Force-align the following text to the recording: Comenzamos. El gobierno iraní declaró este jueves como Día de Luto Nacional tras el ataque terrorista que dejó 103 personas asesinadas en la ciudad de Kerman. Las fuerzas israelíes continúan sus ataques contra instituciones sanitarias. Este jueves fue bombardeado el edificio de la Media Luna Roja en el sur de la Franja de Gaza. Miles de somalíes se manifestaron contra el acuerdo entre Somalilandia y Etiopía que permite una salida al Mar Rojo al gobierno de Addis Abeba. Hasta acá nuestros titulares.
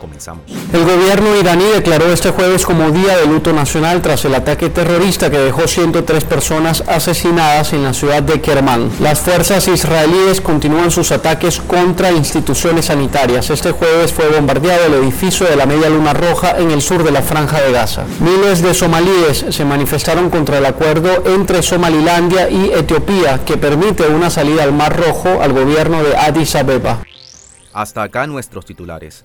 Comenzamos. 0.00 0.42
El 0.72 0.84
gobierno 0.84 1.36
iraní 1.36 1.64
declaró 1.64 2.10
este 2.12 2.30
jueves 2.30 2.64
como 2.64 2.90
Día 2.90 3.18
de 3.18 3.26
Luto 3.26 3.52
Nacional 3.52 4.00
tras 4.00 4.24
el 4.24 4.34
ataque 4.34 4.70
terrorista 4.70 5.30
que 5.30 5.38
dejó 5.38 5.68
103 5.68 6.24
personas 6.24 6.82
asesinadas 6.86 7.72
en 7.72 7.84
la 7.84 7.92
ciudad 7.92 8.22
de 8.22 8.40
Kerman. 8.40 8.90
Las 9.00 9.20
fuerzas 9.20 9.68
israelíes 9.68 10.40
continúan 10.40 10.90
sus 10.90 11.12
ataques 11.12 11.60
contra 11.60 12.10
instituciones 12.10 12.86
sanitarias. 12.86 13.50
Este 13.50 13.72
jueves 13.72 14.12
fue 14.12 14.28
bombardeado 14.28 14.86
el 14.86 14.94
edificio 14.94 15.46
de 15.46 15.56
la 15.56 15.66
Media 15.66 15.90
Luna 15.90 16.14
Roja 16.14 16.58
en 16.58 16.70
el 16.70 16.80
sur 16.80 17.04
de 17.04 17.10
la 17.10 17.22
Franja 17.22 17.60
de 17.60 17.72
Gaza. 17.72 18.04
Miles 18.20 18.62
de 18.62 18.72
somalíes 18.74 19.44
se 19.50 19.64
manifestaron 19.64 20.30
contra 20.30 20.58
el 20.58 20.66
acuerdo 20.66 21.24
entre 21.26 21.62
Somalilandia 21.62 22.48
y 22.48 22.70
Etiopía 22.72 23.44
que 23.44 23.56
permite 23.56 24.06
una 24.06 24.30
salida 24.30 24.62
al 24.62 24.72
Mar 24.72 24.96
Rojo 24.96 25.42
al 25.42 25.52
gobierno 25.52 26.02
de 26.02 26.16
Addis 26.16 26.54
Abeba. 26.56 27.02
Hasta 27.72 28.02
acá 28.02 28.26
nuestros 28.26 28.64
titulares. 28.64 29.24